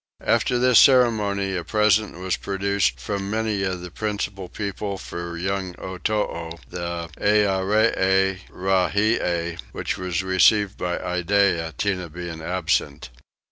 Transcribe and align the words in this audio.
After 0.25 0.57
this 0.57 0.79
ceremony 0.79 1.55
a 1.55 1.63
present 1.63 2.17
was 2.17 2.35
produced 2.35 2.99
from 2.99 3.29
many 3.29 3.61
of 3.61 3.81
the 3.81 3.91
principal 3.91 4.49
people 4.49 4.97
for 4.97 5.37
young 5.37 5.75
Otoo, 5.77 6.57
the 6.67 7.07
Earee 7.19 8.39
Rahie, 8.49 9.59
which 9.73 9.99
was 9.99 10.23
received 10.23 10.75
by 10.75 10.97
Iddeah, 10.97 11.73
Tinah 11.77 12.11
being 12.11 12.41
absent. 12.41 13.11